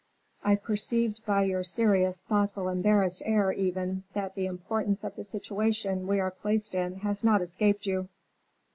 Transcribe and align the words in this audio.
I 0.43 0.55
perceived 0.55 1.23
by 1.27 1.43
your 1.43 1.63
serious, 1.63 2.21
thoughtful, 2.21 2.69
embarrassed 2.69 3.21
air, 3.23 3.51
even, 3.51 4.03
that 4.13 4.33
the 4.33 4.47
importance 4.47 5.03
of 5.03 5.15
the 5.15 5.23
situation 5.23 6.07
we 6.07 6.19
are 6.19 6.31
placed 6.31 6.73
in 6.73 6.95
has 7.01 7.23
not 7.23 7.39
escaped 7.39 7.85
you. 7.85 8.09